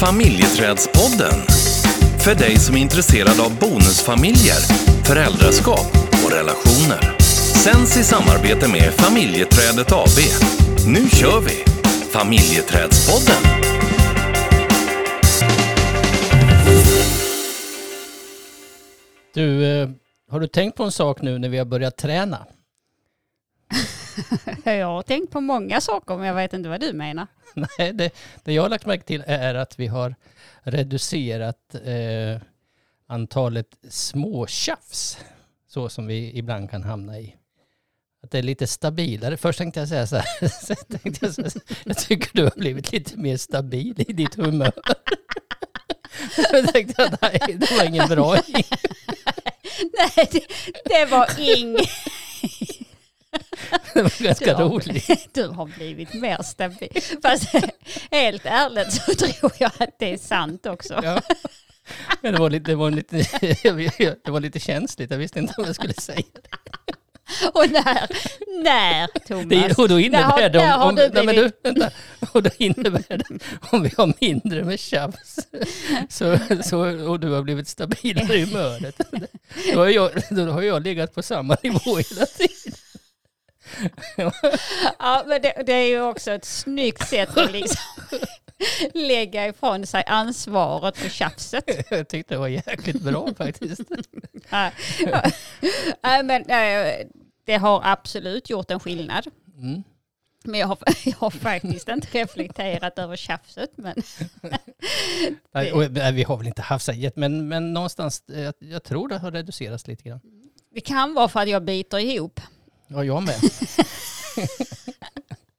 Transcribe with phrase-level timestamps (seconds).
[0.00, 1.38] Familjeträdspodden.
[2.24, 4.60] För dig som är intresserad av bonusfamiljer,
[5.04, 5.86] föräldraskap
[6.24, 7.18] och relationer.
[7.64, 10.18] Sänds i samarbete med Familjeträdet AB.
[10.86, 11.64] Nu kör vi!
[12.10, 13.42] Familjeträdspodden.
[19.34, 19.88] Du, eh,
[20.30, 22.46] har du tänkt på en sak nu när vi har börjat träna?
[24.64, 27.26] Jag har tänkt på många saker men jag vet inte vad du menar.
[27.78, 28.14] Nej, det,
[28.44, 30.14] det jag har lagt märke till är att vi har
[30.62, 32.42] reducerat eh,
[33.06, 35.18] antalet småtjafs.
[35.68, 37.34] Så som vi ibland kan hamna i.
[38.22, 39.36] Att det är lite stabilare.
[39.36, 40.48] Först tänkte jag säga så här.
[40.64, 41.52] Sen tänkte jag, så här
[41.84, 44.72] jag tycker du har blivit lite mer stabil i ditt humör.
[46.52, 48.36] Jag tänkte att nej, det var ingen bra.
[49.98, 50.46] Nej, det,
[50.84, 51.90] det var inget.
[53.94, 55.28] Det var ganska Du har- roligt.
[55.34, 56.88] Du har blivit mer stabil.
[57.22, 57.44] Fast
[58.10, 61.00] helt ärligt så tror jag att det är sant också.
[61.04, 61.20] Ja.
[62.20, 63.16] Men det var lite, det var lite,
[64.24, 65.10] det var lite känsligt.
[65.10, 66.94] Jag visste inte om jag skulle säga det.
[67.54, 68.08] Och när,
[68.64, 69.48] när Thomas?
[69.48, 71.90] det och då innebär det om, om, du nej, men blivit- du, vänta.
[72.32, 73.24] Och då innebär det
[73.72, 75.36] om vi har mindre med tjafs
[76.08, 76.78] så, så,
[77.10, 79.00] och du har blivit stabilare i humöret.
[79.72, 82.77] Då har, jag, då har jag legat på samma nivå hela tiden.
[84.98, 87.80] Ja, men det, det är ju också ett snyggt sätt att liksom
[88.94, 91.64] lägga ifrån sig ansvaret för tjafset.
[91.90, 93.80] Jag tyckte det var jäkligt bra faktiskt.
[94.50, 94.70] Ja.
[96.22, 97.06] Men eh,
[97.44, 99.26] det har absolut gjort en skillnad.
[99.56, 99.82] Mm.
[100.44, 103.70] Men jag har, jag har faktiskt inte reflekterat över tjafset.
[103.76, 103.94] Men
[106.14, 109.30] vi har väl inte haft så men, men någonstans, eh, jag, jag tror det har
[109.30, 110.20] reducerats lite grann.
[110.74, 112.40] det kan vara för att jag biter ihop.
[112.88, 113.34] Ja, jag med.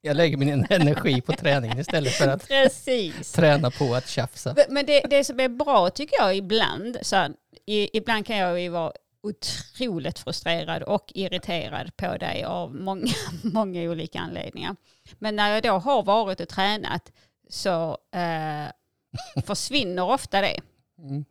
[0.02, 3.32] Jag lägger min energi på träningen istället för att Precis.
[3.32, 4.56] träna på att tjafsa.
[4.70, 7.32] Men det, det som är bra tycker jag ibland, så här,
[7.66, 8.92] i, ibland kan jag ju vara
[9.24, 13.14] otroligt frustrerad och irriterad på dig av många,
[13.44, 14.76] många olika anledningar.
[15.20, 17.12] Men när jag då har varit och tränat
[17.50, 20.60] så eh, försvinner ofta det.
[21.00, 21.26] Mm.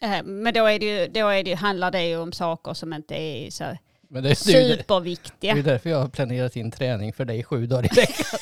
[0.00, 2.92] Eh, men då, är det ju, då är det, handlar det ju om saker som
[2.92, 3.76] inte är så
[4.08, 5.52] Men det, är ju det, det superviktiga.
[5.56, 8.38] är därför jag har planerat in träning för dig sju dagar i veckan.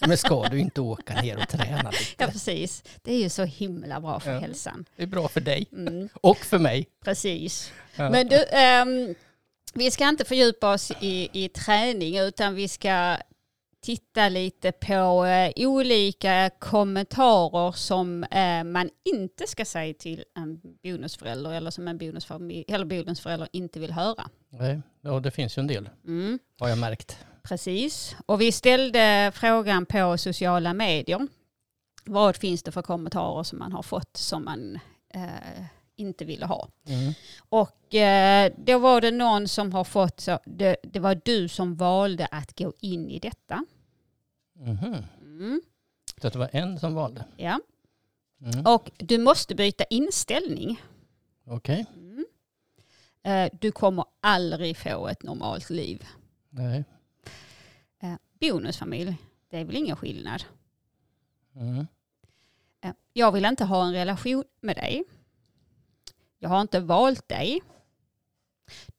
[0.06, 2.32] Men ska du inte åka ner och träna Ja, lite?
[2.32, 2.82] precis.
[3.02, 4.38] Det är ju så himla bra för Ja.
[4.40, 4.84] hälsan.
[4.96, 6.08] Det är bra för dig Mm.
[6.14, 6.86] och för mig.
[7.04, 7.72] Precis.
[7.96, 8.10] Ja.
[8.10, 9.14] Men du, ehm,
[9.74, 13.16] vi ska inte fördjupa oss i, i träning utan vi ska
[13.84, 21.52] titta lite på eh, olika kommentarer som eh, man inte ska säga till en bonusförälder
[21.52, 24.28] eller som en bonusfamilj, eller bonusförälder inte vill höra.
[24.48, 27.18] Nej, ja, det finns ju en del Mm, har jag märkt.
[27.42, 28.16] precis.
[28.26, 31.28] Och vi ställde frågan på sociala medier.
[32.04, 34.78] Vad finns det för kommentarer som man har fått som man
[35.14, 35.64] eh,
[35.96, 36.68] inte ville ha?
[36.88, 37.12] Mm.
[37.48, 41.74] Och eh, då var det någon som har fått så, det, det var du som
[41.76, 43.64] valde att gå in i detta.
[44.54, 45.04] Mhm.
[45.20, 45.62] Mm,
[46.20, 47.24] Så det var en som valde.
[47.36, 47.60] ja.
[48.40, 48.66] Mm.
[48.66, 50.80] Och du måste byta inställning.
[51.46, 51.86] Okej.
[51.96, 52.26] Mm.
[53.22, 56.06] Eh, du kommer aldrig få ett normalt liv.
[56.50, 56.84] Nej.
[58.02, 59.16] Eh, bonusfamilj,
[59.50, 60.44] det är väl ingen skillnad.
[61.54, 61.86] Mm.
[62.80, 65.04] Eh, jag vill inte ha en relation med dig.
[66.38, 67.62] Jag har inte valt dig.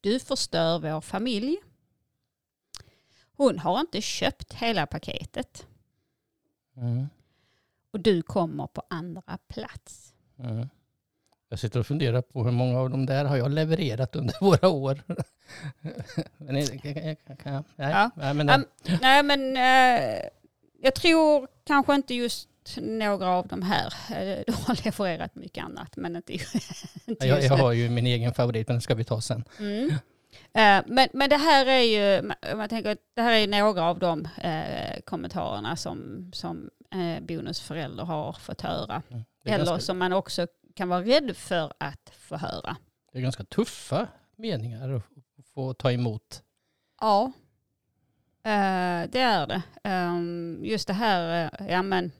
[0.01, 1.57] Du förstör vår familj.
[3.37, 5.65] Hon har inte köpt hela paketet.
[6.77, 7.07] Mm.
[7.91, 10.13] och du kommer på andra plats.
[10.39, 10.69] Mm.
[11.49, 14.69] Jag sitter och funderar på hur många av de där har jag levererat under våra
[14.69, 15.01] år.
[16.37, 16.79] nej,
[17.77, 18.09] Ja.
[18.15, 18.65] nej, men, Um,
[19.01, 20.19] nej men eh,
[20.81, 23.93] jag tror kanske inte just några av de här.
[24.11, 26.47] Eh, Du har levererat mycket annat men inte, inte
[27.27, 27.63] jag, just jag nu.
[27.63, 29.43] har ju min egen favorit, men den ska vi ta sen.
[29.59, 29.93] Mm.
[30.53, 33.99] Eh, men, men det här är ju, jag tänker, att det här är några av
[33.99, 39.01] de eh, kommentarerna som, som eh, bonusförälder har fått höra.
[39.09, 39.23] Mm.
[39.45, 42.75] Eller ganska, som man också kan vara rädd för att få höra.
[43.11, 45.03] det är ganska tuffa meningar att
[45.53, 46.43] få ta emot.
[47.01, 47.31] Ja,
[48.43, 49.61] eh, det är det.
[49.83, 52.11] Ehm, just det här, eh, ja men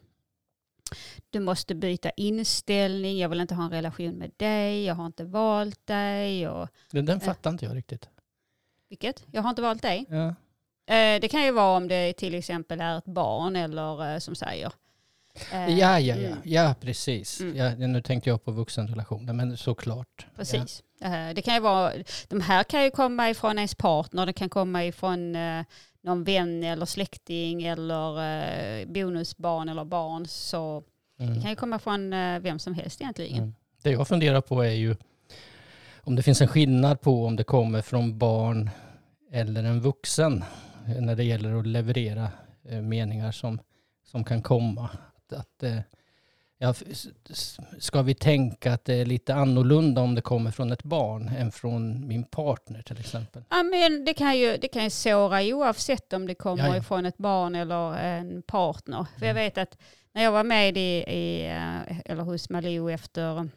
[1.36, 5.24] du måste byta inställning, jag vill inte ha en relation med dig, jag har inte
[5.24, 6.48] valt dig.
[6.50, 8.10] Och, Den, den fattar inte jag riktigt.
[8.90, 9.24] vilket?
[9.32, 10.06] Jag har inte valt dig.
[10.10, 10.28] Ja.
[10.96, 14.36] Eh, det kan ju vara om det till exempel är ett barn eller eh, som
[14.36, 14.72] säger.
[15.52, 17.40] Eh, Ja, ja, ja, mm, ja precis.
[17.42, 17.56] Mm.
[17.58, 20.28] Ja, nu tänkte jag på vuxenrelationer, men såklart.
[20.36, 20.84] Precis.
[21.02, 21.92] Eh, Det kan ju vara,
[22.28, 25.64] de här kan ju komma ifrån ens partner, det kan komma ifrån eh,
[26.02, 28.22] någon vän eller släkting eller
[28.80, 30.28] eh, bonusbarn eller barn.
[30.28, 30.84] Så
[31.18, 31.42] Det Mm.
[31.42, 33.38] kan ju komma från eh, vem som helst egentligen.
[33.38, 33.56] Mm.
[33.84, 34.96] Det jag funderar på är ju
[36.02, 38.70] om det finns en skillnad på om det kommer från barn
[39.32, 40.44] eller en vuxen
[41.00, 42.30] när det gäller att leverera
[42.70, 43.60] eh, meningar som,
[44.04, 44.90] som kan komma.
[45.16, 45.78] Att, att, eh,
[46.58, 46.74] ja,
[47.80, 51.52] ska vi tänka att det är lite annorlunda om det kommer från ett barn än
[51.52, 53.44] från min partner till exempel?
[53.50, 56.78] Ja, men det, kan ju, det kan ju såra oavsett om det kommer Ja, ja.
[56.78, 59.06] ifrån ett barn eller en partner.
[59.20, 59.44] För jag Mm.
[59.44, 59.78] vet att
[60.14, 63.50] när jag var med i, i eh, eller hos Malou efter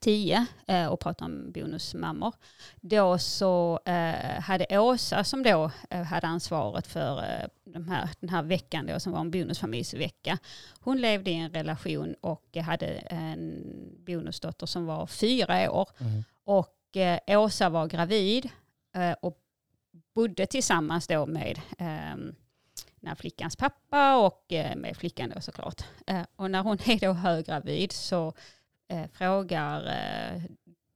[0.00, 2.34] tio eh, och pratade om bonusmammor.
[2.80, 8.28] Då så eh, hade Åsa som då eh, hade ansvaret för eh, de här, den
[8.28, 10.38] här veckan då som var en bonusfamiljsvecka.
[10.80, 13.64] Hon levde i en relation och hade en
[14.06, 15.88] bonusdotter som var fyra år.
[15.98, 16.24] Mm.
[16.44, 18.48] Och eh, Åsa var gravid
[18.94, 19.38] eh, och
[20.14, 22.16] bodde tillsammans då med eh,
[23.00, 25.82] den här flickans pappa och eh, med flickan då såklart.
[26.36, 28.34] Och när hon är då höggravid så
[28.90, 30.42] eh, frågar eh,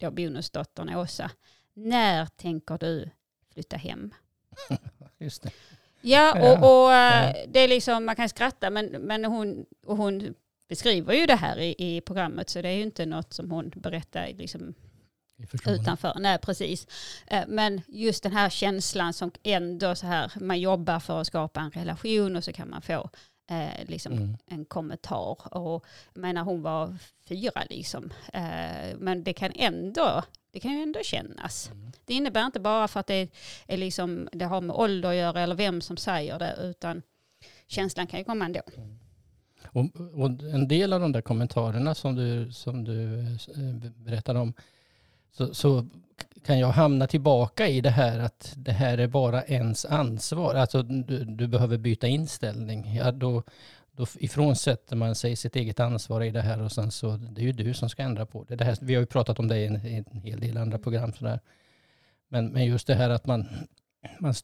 [0.00, 1.30] då bonusdottern Åsa,
[1.74, 3.10] när tänker du
[3.52, 4.14] flytta hem?
[5.18, 5.50] Just det.
[6.00, 7.44] Ja, och, och eh, ja.
[7.48, 10.34] det är liksom, man kan skratta men, men hon, och hon
[10.68, 13.72] beskriver ju det här i, i programmet så det är ju inte något som hon
[13.76, 14.74] berättar liksom
[15.66, 16.16] utanför.
[16.18, 16.86] Nej, precis.
[17.26, 21.60] Eh, Men just den här känslan som ändå så här, man jobbar för att skapa
[21.60, 23.10] en relation och så kan man få
[23.50, 24.36] eh, liksom Mm.
[24.46, 25.56] en kommentar.
[25.56, 26.96] Och jag menar hon var
[27.28, 28.10] fyra liksom.
[28.32, 31.70] Eh, men det kan ändå, det kan ju ändå kännas.
[31.70, 31.92] Mm.
[32.04, 33.28] Det innebär inte bara för att det,
[33.66, 37.02] är liksom, det har med ålder att göra eller vem som säger det utan
[37.66, 38.60] känslan kan ju komma ändå.
[39.64, 44.54] Och, och en del av de där kommentarerna som du, som du eh, berättade om
[45.36, 45.86] så, så
[46.44, 50.54] kan jag hamna tillbaka i det här att det här är bara ens ansvar.
[50.54, 52.94] Alltså du, du behöver byta inställning.
[52.94, 53.42] Ja, då,
[53.92, 57.44] då ifrånsätter man sig sitt eget ansvar i det här och sen så det är
[57.44, 58.56] ju du som ska ändra på det.
[58.56, 60.78] det här, vi har ju pratat om det i en, i en hel del andra
[60.78, 61.12] program.
[61.12, 61.40] Sådär.
[62.28, 63.46] Men, men just det här att man,
[64.18, 64.34] man,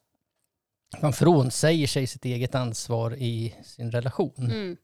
[1.03, 4.35] man frånsäger sig sitt eget ansvar i sin relation.
[4.39, 4.77] Mm.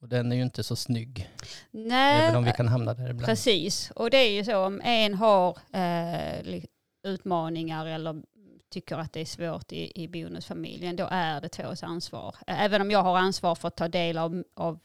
[0.00, 1.30] Och den är ju inte så snygg.
[1.70, 3.26] Nej, Även om vi kan hamna där ibland.
[3.26, 6.62] Precis, och det är ju så om en har eh,
[7.02, 8.22] utmaningar eller
[8.70, 12.34] tycker att det är svårt i, i bonusfamiljen, då är det tvås ansvar.
[12.46, 14.78] Även om jag har ansvar för att ta del av, av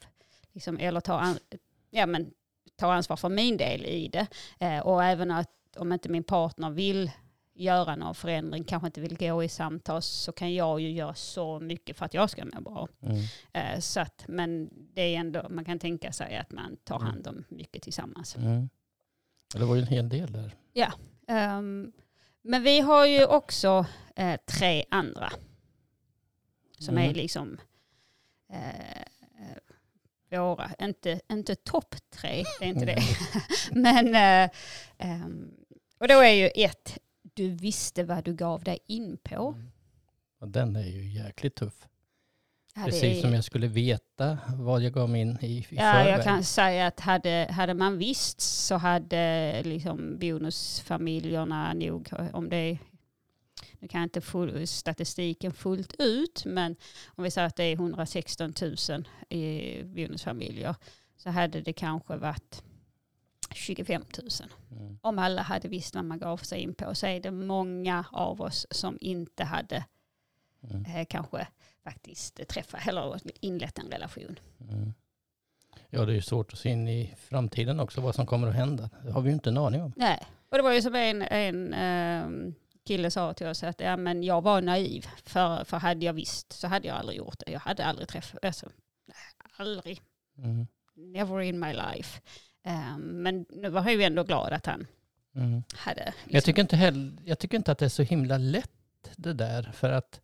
[0.52, 1.38] liksom, eller ta, an,
[1.90, 2.30] ja, men,
[2.76, 4.26] ta ansvar för min del i det.
[4.58, 7.10] Eh, och även att om inte min partner vill
[7.54, 11.60] göra någon förändring, kanske inte vill gå i samtal, så kan jag ju göra så
[11.60, 12.88] mycket för att jag ska må bra.
[13.02, 13.16] Mm.
[13.52, 17.06] Eh, så att, men det är ändå, man kan tänka sig att man tar Mm.
[17.08, 18.36] hand om mycket tillsammans.
[18.36, 18.68] Mm.
[19.54, 20.54] Det var ju en hel del där.
[21.28, 21.92] Ehm,
[22.42, 23.86] men vi har ju också
[24.16, 25.32] eh, tre andra
[26.78, 27.10] som Mm.
[27.10, 27.58] är liksom
[28.52, 29.04] eh,
[30.38, 33.02] våra, inte, inte topp tre, det är inte det.
[33.72, 34.50] Men, eh,
[34.98, 35.54] ehm,
[35.98, 36.98] och då är ju ett,
[37.34, 39.48] du visste vad du gav dig in på.
[39.56, 39.70] Mm.
[40.40, 41.88] Och den är ju jäkligt tuff.
[42.76, 45.92] Ja, Precis är- som jag skulle veta vad jag gav mig in i, i Ja,
[45.92, 46.12] förväg.
[46.12, 52.78] jag kan säga att hade, hade man visst så hade liksom bonusfamiljerna nog, om det
[53.78, 56.76] nu kan jag inte full, statistiken fullt ut, men
[57.06, 58.54] om vi säger att det är 116
[58.90, 60.74] 000 i bonusfamiljer
[61.16, 62.62] så hade det kanske varit
[63.54, 64.28] 25 000.
[64.80, 64.98] Mm.
[65.02, 68.40] Om alla hade visst vad man gav sig in på så är det många av
[68.40, 69.84] oss som inte hade
[70.70, 70.84] Mm.
[70.84, 71.46] eh, kanske
[71.84, 74.38] faktiskt träffat eller inlett en relation.
[74.70, 74.94] Mm.
[75.90, 78.54] Ja, det är ju svårt att se in i framtiden också, vad som kommer att
[78.54, 78.90] hända.
[79.04, 79.92] Det har vi ju inte en aning om.
[79.96, 82.54] Nej, och det var ju som en, en ehm,
[82.86, 85.06] kille sa till oss att ja, men jag var naiv.
[85.24, 87.52] För, för hade jag visst så hade jag aldrig gjort det.
[87.52, 88.68] Jag hade aldrig träffat, alltså,
[89.56, 90.00] aldrig,
[90.38, 90.66] Mm.
[90.94, 92.20] never in my life.
[92.64, 94.86] Ehm, men nu var jag ju ändå glad att han
[95.36, 95.62] Mm.
[95.74, 96.04] hade.
[96.04, 98.70] Liksom, Jag, tycker inte heller, jag tycker inte att det är så himla lätt
[99.16, 99.70] det där.
[99.74, 100.20] För att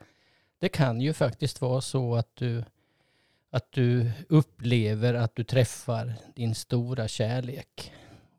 [0.59, 2.65] det kan ju faktiskt vara så att du,
[3.51, 7.93] att du upplever att du träffar din stora kärlek.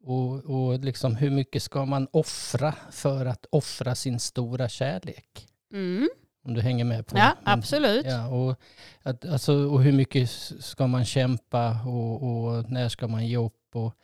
[0.04, 5.48] Och, och liksom hur mycket ska man offra för att offra sin stora kärlek?
[5.74, 6.10] mm,
[6.46, 8.06] Om du hänger med på ja, absolut.
[8.06, 8.60] Ja, och,
[9.04, 10.30] att, alltså, och hur mycket
[10.60, 13.54] ska man kämpa och, och när ska man ge upp?
[13.76, 13.96] Och,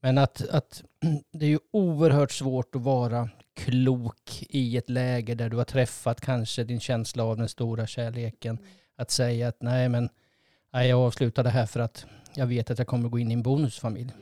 [0.00, 0.82] men att, att
[1.32, 6.20] det är ju oerhört svårt att vara klok i ett läge där du har träffat
[6.20, 8.58] kanske din känsla av den stora kärleken.
[8.96, 10.08] Att säga att nej men
[10.72, 13.34] nej, jag avslutar det här för att jag vet att jag kommer gå in i
[13.34, 14.12] en bonusfamilj.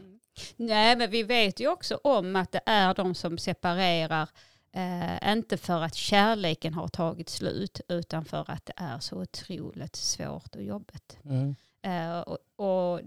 [0.56, 4.28] Nej, men vi vet ju också om att det är de som separerar,
[4.72, 9.96] eh, inte för att kärleken har tagit slut, utan för att det är så otroligt
[9.96, 11.18] svårt och jobbigt.
[11.24, 11.56] Mm.
[11.82, 13.00] Eh, och, och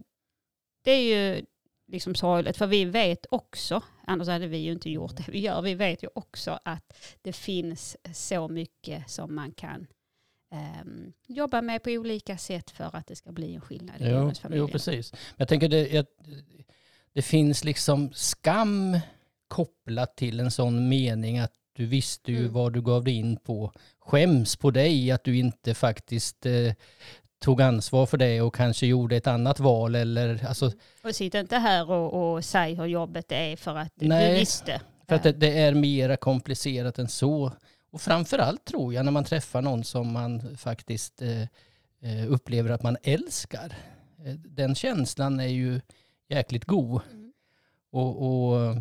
[0.82, 1.46] det är ju
[1.88, 5.62] liksom sorgligt, för vi vet också, annars hade vi ju inte gjort det vi gör,
[5.62, 9.88] vi vet ju också att det finns så mycket som man kan
[10.82, 14.32] um, jobba med på olika sätt för att det ska bli en skillnad i jo,
[14.50, 15.14] jo, precis.
[15.38, 16.06] Jag tänker det, jag,
[17.14, 19.00] det finns liksom skam
[19.48, 22.54] kopplat till en sån mening att du visste ju mm.
[22.54, 23.72] vad du gav dig in på.
[24.00, 26.74] Skäms på dig att du inte faktiskt eh,
[27.40, 30.72] tog ansvar för det och kanske gjorde ett annat val eller alltså.
[31.04, 34.82] Och sitt inte här och, och säg hur jobbet är för att nej, du visste.
[35.08, 37.52] för att det, det är mera komplicerat än så.
[37.92, 41.42] Och framförallt tror jag när man träffar någon som man faktiskt eh,
[42.02, 43.74] eh upplever att man älskar.
[44.26, 45.82] Eh, den känslan är ju
[46.30, 47.02] jäkligt god.
[47.12, 47.34] Mm.
[47.92, 48.76] Och, och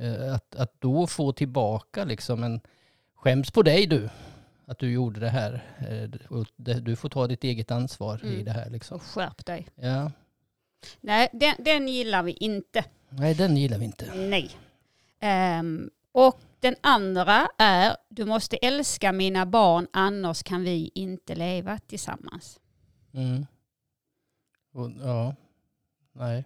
[0.00, 2.60] eh, att, att då få tillbaka liksom en
[3.14, 4.08] skäms på dig du
[4.70, 5.62] att du gjorde det här.
[6.28, 8.34] Och du får ta ditt eget ansvar mm.
[8.34, 8.70] i det här.
[8.70, 9.00] Liksom.
[9.00, 9.66] skärp dig.
[9.74, 10.12] Ja.
[11.00, 12.84] Nej, den, den gillar vi inte.
[13.08, 14.14] Nej, den gillar vi inte.
[14.14, 14.50] Nej.
[15.60, 21.78] Um, och den andra är, du måste älska mina barn annars kan vi inte leva
[21.78, 22.60] tillsammans.
[23.12, 23.46] Mm.
[24.72, 25.34] Och, ja,
[26.12, 26.44] nej.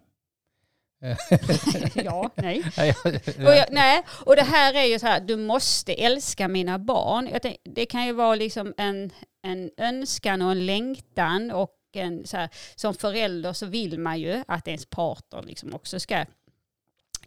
[1.95, 2.65] Ja, nej.
[3.39, 4.03] och, jag, nej.
[4.09, 7.27] och det här är ju så här, du måste älska mina barn.
[7.27, 9.11] Tänkte, det kan ju vara liksom en,
[9.43, 14.45] en önskan och en längtan och en, så här, som förälder så vill man ju
[14.49, 16.25] att ens partner liksom också ska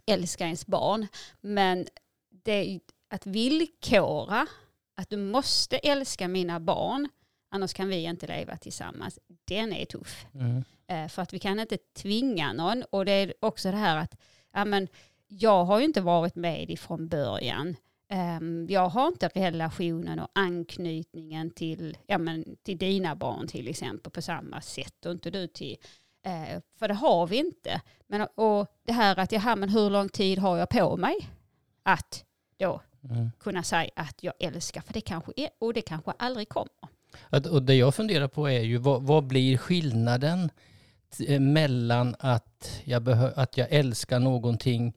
[0.06, 1.06] älska ens barn.
[1.40, 1.86] Men
[2.44, 2.80] det,
[3.10, 4.46] att villkora
[4.96, 7.08] att du måste älska mina barn,
[7.48, 10.26] annars kan vi inte leva tillsammans, den är tuff.
[10.34, 10.64] Mm.
[10.86, 12.84] Eh, för att vi kan inte tvinga någon.
[12.90, 14.16] Och det är också det här att
[14.52, 14.88] ja, men,
[15.28, 17.76] jag har ju inte varit med ifrån början.
[18.40, 24.12] Um, jag har inte relationen och anknytningen till, ja, men, till dina barn till exempel
[24.12, 25.76] på samma sätt och inte du till
[26.26, 27.80] uh, för det har vi inte.
[28.06, 31.16] Men, och det här att, jaha, men hur lång tid har jag på mig
[31.82, 32.24] att
[32.56, 33.30] då mm.
[33.40, 36.97] kunna säga att jag älskar, för det kanske är, och det kanske aldrig kommer.
[37.50, 40.50] Och det jag funderar på är ju, vad, vad blir skillnaden
[41.26, 44.96] Eh, mellan att jag, att jag älskar någonting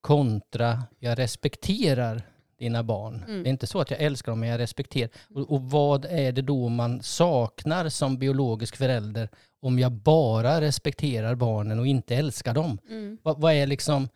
[0.00, 2.22] kontra jag respekterar
[2.58, 3.24] dina barn.
[3.28, 3.42] Mm.
[3.42, 5.10] Det är inte så att jag älskar dem, men jag respekterar.
[5.34, 9.28] Och, och, vad är det då man saknar som biologisk förälder
[9.60, 12.78] om jag bara respekterar barnen och inte älskar dem?
[12.88, 13.18] Mm.
[13.22, 14.08] Vad, vad, är liksom,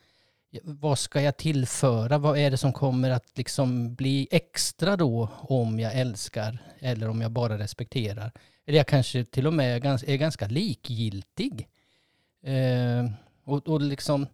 [0.63, 2.19] vad ska jag tillföra?
[2.19, 7.21] Vad är det som kommer att liksom bli extra då om jag älskar eller om
[7.21, 8.33] jag bara respekterar?
[8.67, 11.69] Eller jag kanske till och med är ganska likgiltig.
[12.43, 13.11] Eh,
[13.45, 14.27] och, och liksom,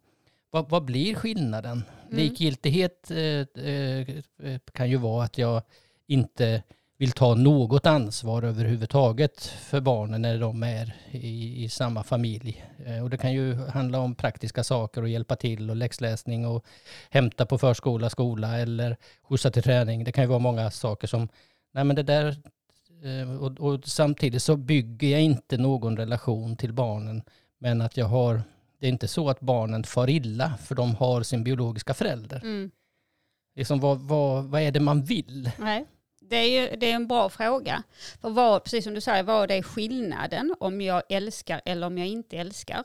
[0.50, 1.82] vad, vad blir skillnaden?
[2.04, 2.16] Mm.
[2.16, 5.62] Likgiltighet eh, eh, kan ju vara att jag
[6.06, 6.62] inte
[6.98, 12.64] vill ta något ansvar överhuvudtaget för barnen när de är i, i samma familj.
[12.86, 16.64] Eh, och det kan ju handla om praktiska saker och hjälpa till och läxläsning och
[17.10, 20.04] hämta på förskola, skola eller skjutsa till träning.
[20.04, 21.28] Det kan ju vara många saker som,
[21.72, 22.36] nej men det där
[23.04, 27.22] Eh, och, och, samtidigt så bygger jag inte någon relation till barnen.
[27.58, 28.42] Men att jag har,
[28.80, 32.40] det är inte så att barnen far illa för de har sin biologiska förälder.
[32.42, 32.70] Mm.
[33.56, 35.50] Liksom vad, vad, vad är det man vill?
[35.58, 35.86] Nej.
[36.30, 37.82] Det är, ju, det är en bra fråga.
[38.20, 42.08] För vad, precis som du säger, vad är skillnaden om jag älskar eller om jag
[42.08, 42.84] inte älskar?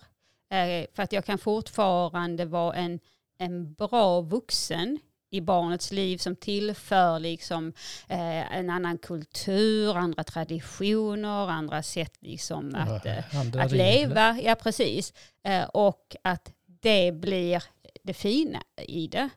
[0.52, 3.00] Eh, för att jag kan fortfarande vara en,
[3.40, 5.00] en bra vuxen
[5.32, 7.74] i barnets liv som tillför liksom,
[8.08, 14.40] eh, en annan kultur, andra traditioner, andra sätt liksom att, eh, att leva.
[14.44, 15.14] Ja, precis.
[15.44, 17.64] Eh, och att det blir
[18.04, 19.30] det fina i det.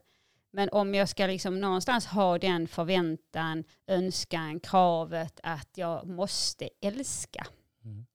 [0.53, 7.47] Men om jag ska liksom någonstans ha den förväntan, önskan, kravet att jag måste älska.
[7.85, 8.07] Mm.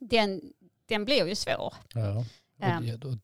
[0.00, 0.52] Den,
[0.86, 1.74] den blir ju svår.
[1.94, 2.24] Ja.
[2.56, 3.18] Och, och,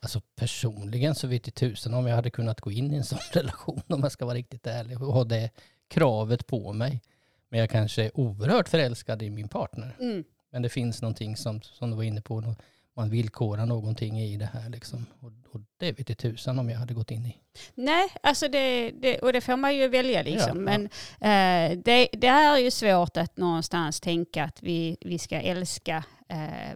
[0.00, 3.18] alltså personligen så vet jag tusen om jag hade kunnat gå in i en sån
[3.32, 5.50] relation om jag ska vara riktigt ärlig och ha det
[5.88, 7.02] kravet på mig.
[7.48, 9.96] Men jag kanske är oerhört förälskad i min partner.
[10.00, 10.24] Mm.
[10.50, 12.54] Men det finns någonting som, som du var inne på,
[12.96, 15.06] man villkorar någonting i det här liksom.
[15.20, 17.36] Och, och det vet jag tusan om jag hade gått in i.
[17.74, 20.56] Nej, alltså det, det och det får man ju välja liksom.
[20.56, 20.84] Ja, Men
[21.20, 26.74] eh, det, det, är ju svårt att någonstans tänka att vi, vi ska älska eh,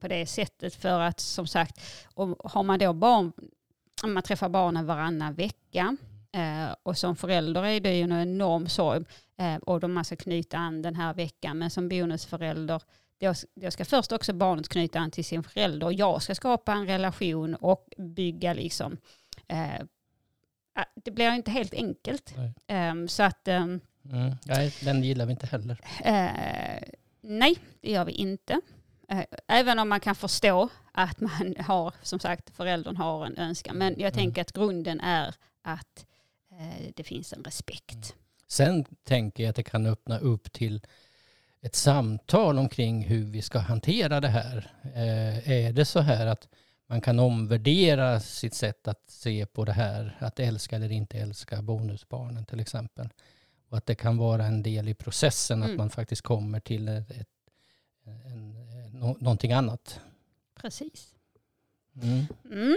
[0.00, 0.74] på det sättet.
[0.74, 1.80] För att som sagt,
[2.14, 3.32] om, har man då barn,
[4.02, 5.96] om man träffar barnen varannan vecka
[6.32, 9.04] eh, och som förälder är det ju en enorm sorg
[9.38, 11.58] eh, och de man ska knyta an den här veckan.
[11.58, 12.82] Men som bonusförälder,
[13.20, 16.86] då ska först också barnet knyta an till sin förälder och jag ska skapa en
[16.86, 18.96] relation och bygga liksom
[19.48, 19.82] eh,
[20.94, 22.34] det blir inte helt enkelt.
[22.68, 23.48] Um, så att...
[23.48, 24.34] Um, mm.
[24.44, 25.72] Nej, den gillar vi inte heller.
[26.06, 26.88] Uh,
[27.20, 28.60] nej, det gör vi inte.
[29.08, 33.76] eh, även om man kan förstå att man har, som sagt, föräldern har en önskan.
[33.76, 34.12] Men jag Mm.
[34.12, 36.06] tänker att grunden är att
[36.52, 38.14] eh, det finns en respekt.
[38.48, 40.80] Sen tänker jag att det kan öppna upp till
[41.62, 44.70] ett samtal omkring hur vi ska hantera det här.
[44.94, 46.48] Eh, är det så här att
[46.86, 51.62] man kan omvärdera sitt sätt att se på det här, att älska eller inte älska
[51.62, 53.08] bonusbarnen till exempel.
[53.68, 55.78] Och att det kan vara en del i processen, att Mm.
[55.78, 57.28] man faktiskt kommer till ett, ett,
[58.26, 58.52] en,
[58.92, 60.00] nå- någonting annat.
[60.54, 61.14] Precis.
[62.02, 62.26] Mm.
[62.44, 62.76] Mm.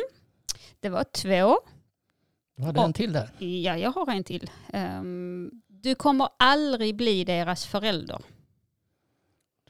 [0.80, 1.60] Det var två.
[2.56, 3.30] Du hade Och- en till där.
[3.40, 4.50] Ja, jag har en till.
[4.74, 8.20] Ehm, du kommer aldrig bli deras förälder.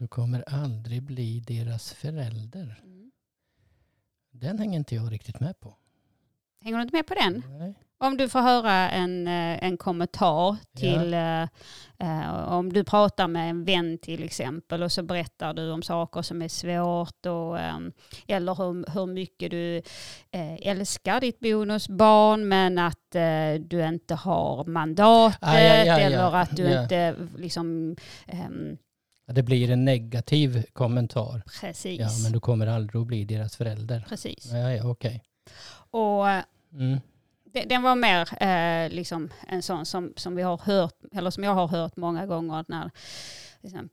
[0.04, 2.82] Du kommer aldrig bli deras förälder.
[4.32, 5.74] Den hänger inte jag riktigt med på.
[6.60, 7.42] Hänger du inte med på den?
[7.58, 7.74] Nej.
[7.98, 11.42] Om du får höra en, eh, en kommentar till, eh,
[11.98, 16.22] eh, om du pratar med en vän till exempel och så berättar du om saker
[16.22, 17.78] som är svårt och, eh,
[18.28, 19.76] eller hur, hur mycket du
[20.30, 25.98] eh, älskar ditt bonusbarn men att eh, du inte har mandatet Ah, ja, ja, ja.
[25.98, 26.82] eller att du Ja.
[26.82, 27.96] inte liksom,
[28.26, 28.83] ehm, Ja,
[29.26, 31.42] Det blir en negativ kommentar.
[31.60, 34.04] precis, Ja, men du kommer aldrig att bli deras förälder.
[34.08, 34.46] precis.
[34.52, 35.22] Ja, ja, okej.
[35.90, 37.00] Och eh, Mm.
[37.44, 41.44] det- den var mer eh, liksom en sån som, som vi har hört, eller som
[41.44, 42.90] jag har hört många gånger när
[43.60, 43.88] liksom,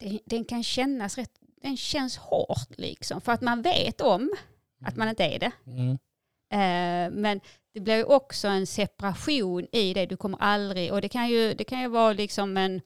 [0.00, 1.30] det, den kan kännas rätt,
[1.62, 3.20] den känns hårt liksom.
[3.20, 4.32] För att man vet om
[4.86, 5.52] att man inte är det.
[5.66, 5.90] Mm.
[6.52, 7.40] Eh, men
[7.74, 10.06] det blir ju också en separation i det.
[10.06, 12.80] Du kommer aldrig, och det kan ju, det kan ju vara liksom en,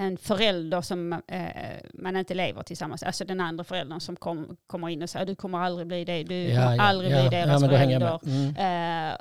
[0.00, 1.48] en förälder som eh,
[1.94, 5.34] man inte lever tillsammans, alltså den andra föräldern som kom, kommer in och säger du
[5.34, 8.18] kommer aldrig bli det, du kommer aldrig ja, bli deras ja, förälder.
[8.22, 8.54] med.
[8.56, 9.10] Mm.
[9.12, 9.16] Eh,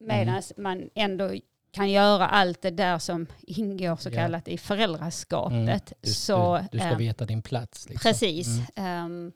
[0.00, 1.30] Medan man ändå
[1.70, 4.14] kan göra allt det där som ingår så Ja.
[4.14, 5.52] kallat i föräldraskapet.
[5.58, 5.78] Mm.
[6.00, 7.88] Du, så, du, du ska eh, veta din plats.
[7.88, 8.10] Liksom.
[8.10, 8.46] Precis.
[8.76, 9.32] Ehm,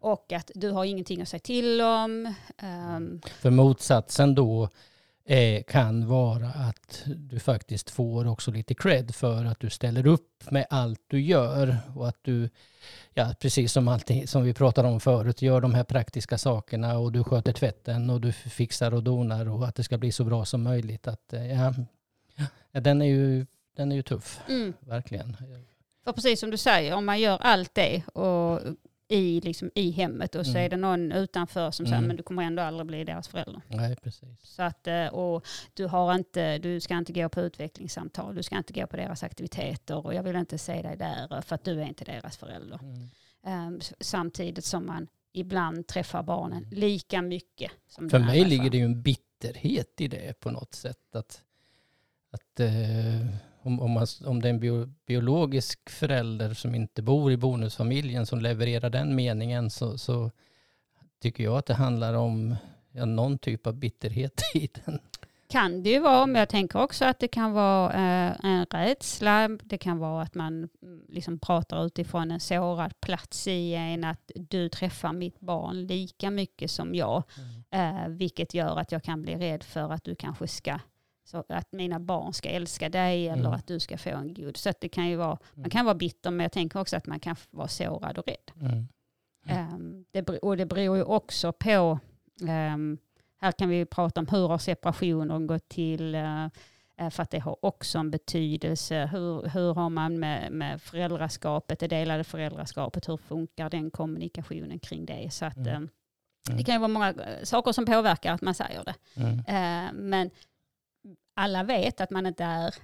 [0.00, 2.34] och att du har ingenting att säga till om.
[2.58, 4.68] Ehm, För motsatsen då
[5.26, 10.50] eh, kan vara att du faktiskt får också lite cred för att du ställer upp
[10.50, 12.50] med allt du gör och att du,
[13.14, 17.12] ja precis som allting som vi pratade om förut, gör de här praktiska sakerna och
[17.12, 20.44] du sköter tvätten och du fixar och donar och att det ska bli så bra
[20.44, 21.06] som möjligt.
[21.06, 21.74] Att, eh, ja,
[22.72, 24.72] ja, den, är ju, den är ju tuff, mm.
[24.80, 25.36] verkligen.
[26.04, 28.60] För precis som du säger, om man gör allt det och
[29.08, 30.64] i, liksom, i hemmet och så Mm.
[30.64, 32.08] är det någon utanför som säger Mm.
[32.08, 33.62] men du kommer ändå aldrig bli deras förälder.
[33.68, 34.40] Nej, precis.
[34.42, 38.56] Så att, eh, och du, har inte, du ska inte gå på utvecklingssamtal, du ska
[38.56, 41.80] inte gå på deras aktiviteter och jag vill inte se dig där för att du
[41.80, 42.78] är inte deras förälder.
[42.82, 43.08] Mm.
[43.44, 47.70] Ehm, Samtidigt som man ibland träffar barnen lika mycket.
[47.88, 51.14] Som För mig ligger det ju en bitterhet i det på något sätt.
[51.16, 51.42] Att,
[52.30, 53.26] att eh,
[53.66, 58.26] om, om, man, om det är en bio, biologisk förälder som inte bor i bonusfamiljen
[58.26, 60.30] som levererar den meningen så, så
[61.22, 62.56] tycker jag att det handlar om
[62.92, 64.98] ja, någon typ av bitterhet i den.
[65.48, 69.48] Kan det ju vara, men jag tänker också att det kan vara eh, en rädsla.
[69.48, 74.04] Det kan vara att man mm, liksom pratar utifrån en sårad plats i en.
[74.04, 77.22] Att du träffar mitt barn lika mycket som jag.
[77.70, 80.78] Eh, vilket gör att jag kan bli rädd för att du kanske ska
[81.26, 83.52] så att mina barn ska älska dig eller Mm.
[83.52, 84.56] att du ska få en god.
[84.56, 87.20] Så det kan ju vara, man kan vara bitter men jag tänker också att man
[87.20, 88.50] kan vara sårad och rädd.
[88.70, 88.86] Mm.
[89.46, 91.98] Ehm, det, och det beror ju också på,
[92.48, 92.98] ehm,
[93.40, 96.48] här kan vi prata om hur har separationen gått till, eh,
[97.10, 99.08] för att det har också en betydelse.
[99.12, 105.06] Hur, hur har man med, med föräldraskapet, det delade föräldraskapet, hur funkar den kommunikationen kring
[105.06, 105.32] det?
[105.32, 105.68] Så att, Mm.
[105.68, 105.88] ehm,
[106.48, 106.58] Mm.
[106.58, 108.94] Det kan ju vara många eh, saker som påverkar att man säger det.
[109.16, 109.38] Mm.
[109.38, 110.30] Eh, men
[111.36, 112.74] alla vet att man inte är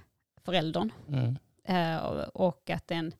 [0.45, 0.91] föräldern.
[1.07, 1.37] Mm.
[1.65, 3.11] Eh, och- att den,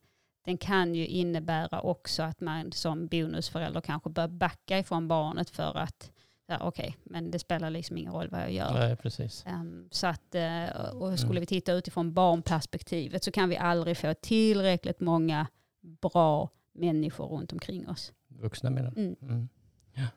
[0.45, 5.77] den kan ju innebära också att man som bonusförälder kanske bör backa ifrån barnet för
[5.77, 6.11] att
[6.47, 8.73] ja, okej, men det spelar liksom ingen roll vad jag gör.
[8.73, 9.43] Nej, precis.
[9.47, 11.17] Ehm, så att, eh, och Mm.
[11.17, 15.47] skulle vi titta utifrån barnperspektivet så kan vi aldrig få tillräckligt många
[15.81, 18.13] bra människor runt omkring oss.
[18.27, 19.01] Vuxna menar du?
[19.01, 19.15] Mm.
[19.21, 19.49] Mm.
[19.93, 20.07] Ja.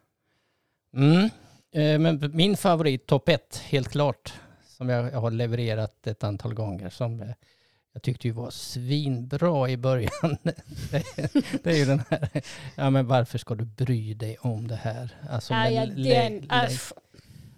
[0.95, 1.31] Mm.
[1.73, 4.35] Eh, Men min favorit, topp ett, helt klart,
[4.77, 7.29] som jag jag har levererat ett antal gånger, som eh,
[7.93, 10.37] jag tyckte ju var svinbra i början.
[11.63, 12.29] det är ju den här,
[12.75, 15.17] ja men varför ska du bry dig om det här?
[15.31, 16.51] Alltså, Ja, men ja, den,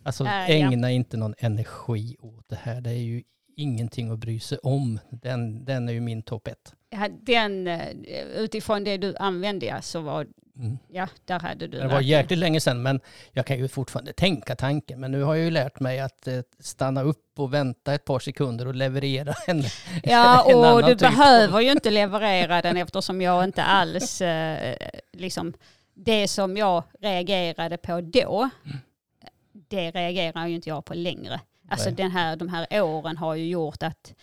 [0.02, 0.46] alltså äh, ja.
[0.46, 2.80] ägna inte någon energi åt det här.
[2.80, 3.22] Det är ju
[3.56, 4.98] ingenting att bry sig om.
[5.10, 6.74] Den, den är ju min topp ett.
[6.90, 7.88] ja, den, eh,
[8.36, 10.26] utifrån det du använde ja, så var
[10.58, 10.78] Mm.
[10.88, 13.00] Ja, där hade du Det var verkligen- jäkligt länge sedan men
[13.32, 15.00] jag kan ju fortfarande tänka tanken.
[15.00, 18.18] Men nu har jag ju lärt mig att eh, stanna upp och vänta ett par
[18.18, 19.62] sekunder och leverera en,
[20.02, 20.98] Ja, en och annan du typ.
[20.98, 24.76] behöver ju inte leverera den eftersom jag inte alls, eh,
[25.12, 25.54] liksom,
[25.94, 28.50] det som jag reagerade på då,
[29.52, 31.40] det reagerar ju inte jag på längre.
[31.70, 31.94] Alltså Nej.
[31.96, 34.14] den här, de här åren har ju gjort att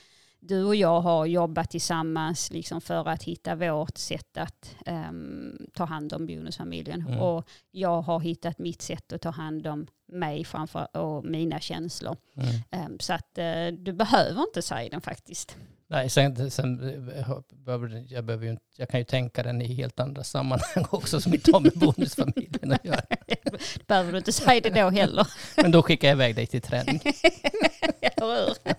[0.48, 5.86] du och jag har jobbat tillsammans liksom för att hitta vårt sätt att ehm, ta
[5.86, 7.02] hand om bonusfamiljen.
[7.02, 7.20] Mm.
[7.20, 12.18] Och jag har hittat mitt sätt att ta hand om mig framför, och mina känslor.
[12.36, 12.56] Mm.
[12.72, 15.58] Ehm, så att eh, du behöver inte säga den faktiskt.
[15.88, 19.74] Nej, sen, sen eh, behöver jag, behöver ju inte, jag kan ju tänka den i
[19.74, 23.02] helt andra sammanhang också som inte har med bonusfamiljen att göra.
[23.88, 25.28] behöver du inte säga det då heller.
[25.56, 27.00] Men då skickar jag iväg dig till träning.
[28.02, 28.76] Eller hur?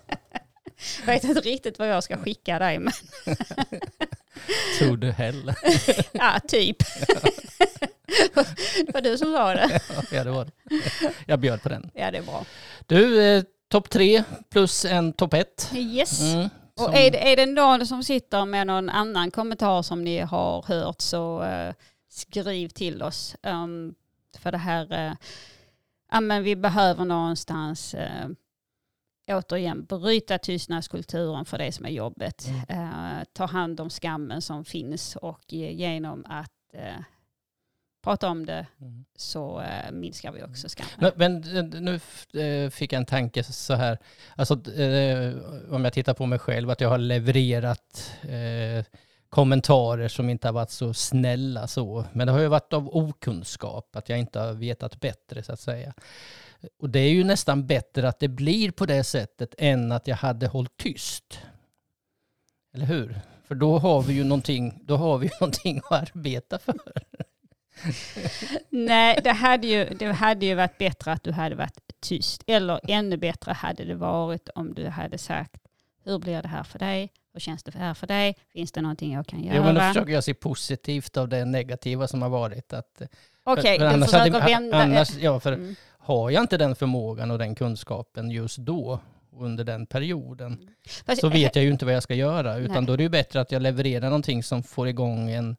[1.06, 2.92] Jag vet inte riktigt vad jag ska skicka dig men
[4.78, 5.54] Tror du heller?
[6.12, 6.76] ja, typ.
[8.86, 9.80] det var du som sa det.
[10.10, 10.52] Ja, det var det.
[11.26, 11.90] Jag bjöd på den.
[11.94, 12.44] Ja, det är bra.
[12.86, 15.70] Du, eh, topp tre plus en topp ett.
[15.74, 16.20] Yes.
[16.20, 20.18] Mm, Och är det, är det någon som sitter med någon annan kommentar som ni
[20.18, 21.74] har hört så eh,
[22.10, 23.36] skriv till oss.
[23.42, 23.94] Um,
[24.38, 25.12] för det här, eh,
[26.12, 28.26] ja men vi behöver någonstans uh,
[29.28, 32.48] återigen bryta tystnadskulturen för det som är jobbet.
[32.68, 32.88] Eh,
[33.32, 37.00] ta hand om skammen som finns och ge- genom att eh,
[38.04, 39.04] prata om det Mm.
[39.16, 41.12] så eh, minskar vi också skammen.
[41.16, 41.94] Men, men eh, nu
[42.42, 43.98] eh, fick jag en tanke så här.
[44.36, 45.34] Alltså, eh,
[45.70, 48.12] om jag tittar på mig själv, att jag har levererat
[49.28, 52.04] kommentarer som inte har varit så snälla så.
[52.12, 55.60] Men det har ju varit av okunskap, att jag inte har vetat bättre så att
[55.60, 55.94] säga.
[56.80, 60.16] Och det är ju nästan bättre att det blir på det sättet än att jag
[60.16, 61.38] hade hållit tyst.
[62.74, 63.20] Eller hur?
[63.48, 66.74] För då har vi ju någonting, då har vi någonting att arbeta för.
[68.70, 72.42] Nej, det hade, ju, det hade ju varit bättre att du hade varit tyst.
[72.46, 75.62] Eller ännu bättre hade det varit om du hade sagt
[76.04, 77.12] hur blir det här för dig?
[77.32, 78.36] Hur känns det här för dig?
[78.52, 79.56] Finns det någonting jag kan göra?
[79.56, 82.72] Jo, men då försöker jag se positivt av det negativa som har varit.
[83.44, 84.76] Okej, för du annars försöker hade- vända.
[84.82, 85.74] Annars, ja, för Mm.
[86.06, 89.00] Har jag inte den förmågan och den kunskapen just då,
[89.32, 90.68] under den perioden,
[91.06, 92.56] Fast- så vet jag ju inte vad jag ska göra.
[92.56, 92.86] Utan Nej.
[92.86, 95.56] då är det ju bättre att jag levererar någonting som får igång en,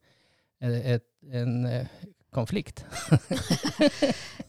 [0.61, 1.85] eh, ett, en eh,
[2.31, 2.85] konflikt.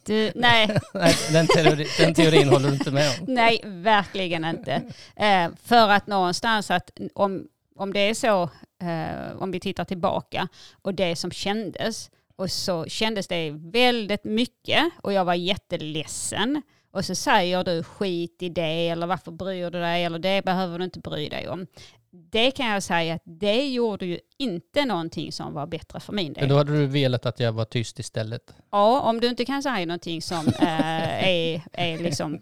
[0.04, 3.34] Du, nej, Nej, den, teori, den teorin håller du inte med om.
[3.34, 4.82] nej, verkligen inte.
[5.16, 8.42] Eh, för att någonstans att om, om det är så,
[8.82, 10.48] eh, om vi tittar tillbaka
[10.82, 16.62] och det som kändes och så kändes det väldigt mycket och jag var jätteledsen.
[16.90, 20.79] Och så säger du skit i det eller varför bryr du dig eller det behöver
[20.79, 21.66] du inte bry dig om.
[22.11, 26.33] Det kan jag säga att det gjorde ju inte någonting som var bättre för min
[26.33, 26.48] Men del.
[26.48, 28.55] då hade du velat att jag var tyst istället.
[28.70, 32.40] Ja, om du inte kan säga någonting som eh, är, är, liksom,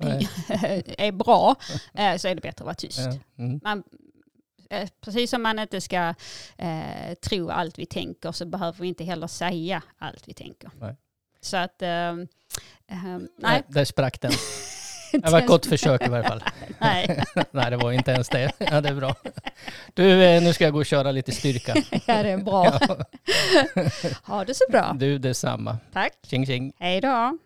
[0.98, 1.56] är bra
[1.94, 3.08] eh, så är det bättre att vara tyst.
[3.38, 3.60] Mm.
[3.62, 3.82] Man,
[5.00, 6.14] precis som man inte ska
[6.58, 10.70] eh, tro allt vi tänker så behöver vi inte heller säga allt vi tänker.
[10.80, 10.96] Nej.
[11.40, 12.14] Så att, eh, eh,
[12.88, 13.28] nej.
[13.36, 14.32] Nej, där sprack den.
[15.22, 16.44] Det var ett gott försök i varje fall.
[16.78, 17.24] nej.
[17.50, 18.52] Nej, det var inte ens det.
[18.58, 19.14] Ja, det är bra.
[19.94, 21.74] Du, eh, nu ska jag gå och köra lite styrka.
[22.06, 22.78] ja, det är bra.
[22.80, 22.96] Ja,
[24.24, 24.96] Ha det så bra.
[24.98, 25.78] du, detsamma.
[25.92, 26.12] Tack.
[26.26, 26.72] Tjing tjing.
[26.78, 27.38] Hej då.